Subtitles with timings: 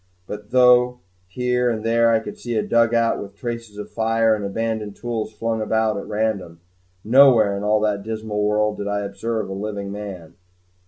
[0.25, 0.97] But though
[1.27, 5.31] here and there I could see a dugout, with traces of fire and abandoned tools
[5.31, 6.59] flung about at random,
[7.03, 10.33] nowhere in all that dismal world did I observe a living man.